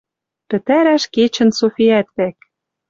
[0.49, 2.37] Пӹтӓрӓш кечӹн Софиӓт вӓк